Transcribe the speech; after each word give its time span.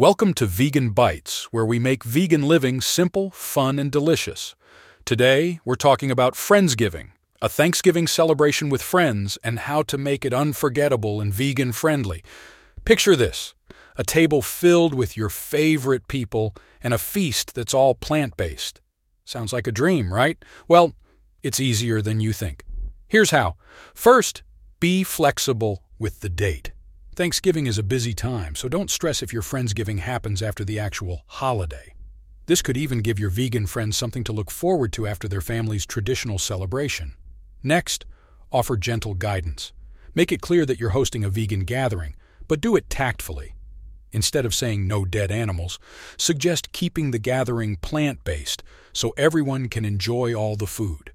Welcome 0.00 0.32
to 0.36 0.46
Vegan 0.46 0.92
Bites, 0.92 1.52
where 1.52 1.66
we 1.66 1.78
make 1.78 2.04
vegan 2.04 2.40
living 2.48 2.80
simple, 2.80 3.30
fun, 3.32 3.78
and 3.78 3.92
delicious. 3.92 4.54
Today, 5.04 5.60
we're 5.62 5.74
talking 5.74 6.10
about 6.10 6.32
Friendsgiving, 6.32 7.10
a 7.42 7.50
Thanksgiving 7.50 8.06
celebration 8.06 8.70
with 8.70 8.80
friends, 8.80 9.36
and 9.44 9.58
how 9.58 9.82
to 9.82 9.98
make 9.98 10.24
it 10.24 10.32
unforgettable 10.32 11.20
and 11.20 11.34
vegan 11.34 11.72
friendly. 11.72 12.24
Picture 12.86 13.14
this 13.14 13.52
a 13.98 14.02
table 14.02 14.40
filled 14.40 14.94
with 14.94 15.18
your 15.18 15.28
favorite 15.28 16.08
people 16.08 16.54
and 16.82 16.94
a 16.94 16.98
feast 16.98 17.54
that's 17.54 17.74
all 17.74 17.94
plant 17.94 18.38
based. 18.38 18.80
Sounds 19.26 19.52
like 19.52 19.66
a 19.66 19.70
dream, 19.70 20.14
right? 20.14 20.42
Well, 20.66 20.94
it's 21.42 21.60
easier 21.60 22.00
than 22.00 22.20
you 22.20 22.32
think. 22.32 22.64
Here's 23.06 23.32
how. 23.32 23.56
First, 23.92 24.44
be 24.80 25.04
flexible 25.04 25.82
with 25.98 26.20
the 26.20 26.30
date. 26.30 26.72
Thanksgiving 27.20 27.66
is 27.66 27.76
a 27.76 27.82
busy 27.82 28.14
time, 28.14 28.54
so 28.54 28.66
don't 28.66 28.90
stress 28.90 29.22
if 29.22 29.30
your 29.30 29.42
Friendsgiving 29.42 29.98
happens 29.98 30.40
after 30.40 30.64
the 30.64 30.78
actual 30.78 31.20
holiday. 31.26 31.92
This 32.46 32.62
could 32.62 32.78
even 32.78 33.00
give 33.02 33.18
your 33.18 33.28
vegan 33.28 33.66
friends 33.66 33.98
something 33.98 34.24
to 34.24 34.32
look 34.32 34.50
forward 34.50 34.90
to 34.94 35.06
after 35.06 35.28
their 35.28 35.42
family's 35.42 35.84
traditional 35.84 36.38
celebration. 36.38 37.12
Next, 37.62 38.06
offer 38.50 38.74
gentle 38.78 39.12
guidance. 39.12 39.74
Make 40.14 40.32
it 40.32 40.40
clear 40.40 40.64
that 40.64 40.80
you're 40.80 40.96
hosting 40.96 41.22
a 41.22 41.28
vegan 41.28 41.64
gathering, 41.64 42.14
but 42.48 42.62
do 42.62 42.74
it 42.74 42.88
tactfully. 42.88 43.54
Instead 44.12 44.46
of 44.46 44.54
saying 44.54 44.88
no 44.88 45.04
dead 45.04 45.30
animals, 45.30 45.78
suggest 46.16 46.72
keeping 46.72 47.10
the 47.10 47.18
gathering 47.18 47.76
plant 47.76 48.24
based 48.24 48.62
so 48.94 49.12
everyone 49.18 49.68
can 49.68 49.84
enjoy 49.84 50.32
all 50.32 50.56
the 50.56 50.66
food. 50.66 51.12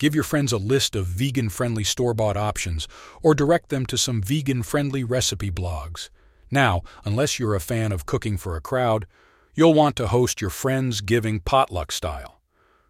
Give 0.00 0.14
your 0.14 0.24
friends 0.24 0.50
a 0.50 0.56
list 0.56 0.96
of 0.96 1.04
vegan 1.04 1.50
friendly 1.50 1.84
store 1.84 2.14
bought 2.14 2.38
options 2.38 2.88
or 3.22 3.34
direct 3.34 3.68
them 3.68 3.84
to 3.84 3.98
some 3.98 4.22
vegan 4.22 4.62
friendly 4.62 5.04
recipe 5.04 5.50
blogs. 5.50 6.08
Now, 6.50 6.80
unless 7.04 7.38
you're 7.38 7.54
a 7.54 7.60
fan 7.60 7.92
of 7.92 8.06
cooking 8.06 8.38
for 8.38 8.56
a 8.56 8.62
crowd, 8.62 9.06
you'll 9.54 9.74
want 9.74 9.96
to 9.96 10.06
host 10.06 10.40
your 10.40 10.48
Friendsgiving 10.48 11.44
potluck 11.44 11.92
style. 11.92 12.40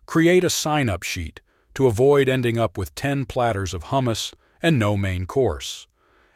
Create 0.06 0.44
a 0.44 0.50
sign 0.50 0.88
up 0.88 1.02
sheet 1.02 1.40
to 1.74 1.88
avoid 1.88 2.28
ending 2.28 2.58
up 2.58 2.78
with 2.78 2.94
10 2.94 3.24
platters 3.24 3.74
of 3.74 3.86
hummus 3.86 4.32
and 4.62 4.78
no 4.78 4.96
main 4.96 5.26
course. 5.26 5.88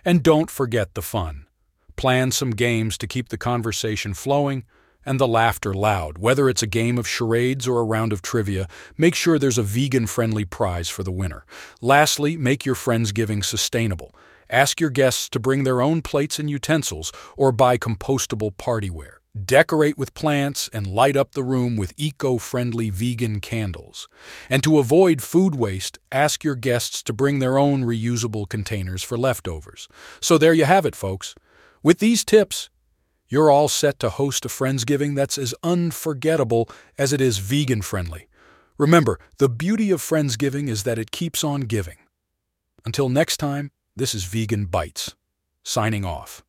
And 0.05 0.25
don't 0.25 0.51
forget 0.51 0.95
the 0.95 1.03
fun. 1.03 1.47
Plan 1.95 2.33
some 2.33 2.51
games 2.51 2.99
to 2.99 3.07
keep 3.07 3.29
the 3.29 3.39
conversation 3.39 4.13
flowing 4.13 4.65
and 5.07 5.21
the 5.21 5.29
laughter 5.29 5.75
loud. 5.75 6.19
Whether 6.19 6.49
it's 6.49 6.63
a 6.63 6.67
game 6.67 6.99
of 6.99 7.09
charades 7.09 7.69
or 7.69 7.81
a 7.81 7.85
round 7.85 8.13
of 8.13 8.23
trivia, 8.23 8.69
make 8.97 9.15
sure 9.15 9.39
there's 9.39 9.59
a 9.59 9.63
vegan 9.63 10.07
friendly 10.07 10.45
prize 10.45 10.89
for 10.89 11.03
the 11.03 11.13
winner. 11.13 11.45
Lastly, 11.81 12.37
make 12.37 12.65
your 12.65 12.75
Friendsgiving 12.75 13.45
sustainable. 13.45 14.15
Ask 14.51 14.81
your 14.81 14.91
guests 14.91 15.29
to 15.31 15.41
bring 15.41 15.65
their 15.65 15.81
own 15.81 16.03
plates 16.03 16.39
and 16.39 16.51
utensils 16.51 17.13
or 17.37 17.53
buy 17.53 17.79
compostable 17.79 18.55
partyware. 18.57 19.17
Decorate 19.35 19.99
with 19.99 20.15
plants 20.15 20.71
and 20.73 20.87
light 20.87 21.17
up 21.17 21.33
the 21.33 21.43
room 21.43 21.75
with 21.75 21.93
eco 21.97 22.39
friendly 22.39 22.89
vegan 22.89 23.41
candles. 23.41 24.09
And 24.49 24.63
to 24.63 24.79
avoid 24.79 25.23
food 25.23 25.57
waste, 25.57 25.99
ask 26.13 26.45
your 26.45 26.55
guests 26.55 27.03
to 27.03 27.13
bring 27.13 27.41
their 27.41 27.59
own 27.59 27.83
reusable 27.83 28.49
containers 28.49 29.03
for 29.03 29.19
leftovers. 29.19 29.89
So 30.21 30.39
there 30.39 30.55
you 30.55 30.67
have 30.67 30.87
it, 30.87 30.95
folks. 30.95 31.35
With 31.83 31.99
these 31.99 32.25
tips, 32.25 32.71
you're 33.29 33.51
all 33.51 33.69
set 33.69 33.99
to 34.01 34.11
host 34.11 34.45
a 34.45 34.49
Friendsgiving 34.49 35.17
that's 35.17 35.39
as 35.39 35.55
unforgettable 35.63 36.69
as 36.99 37.13
it 37.13 37.21
is 37.21 37.39
vegan 37.39 37.83
friendly. 37.83 38.29
Remember, 38.79 39.19
the 39.39 39.49
beauty 39.49 39.91
of 39.91 40.01
Friendsgiving 40.01 40.69
is 40.69 40.83
that 40.83 40.99
it 40.99 41.11
keeps 41.11 41.43
on 41.43 41.63
giving. 41.63 41.97
Until 42.85 43.09
next 43.09 43.39
time, 43.39 43.71
this 43.97 44.15
is 44.15 44.25
Vegan 44.25 44.67
Bites, 44.67 45.15
signing 45.63 46.05
off. 46.05 46.45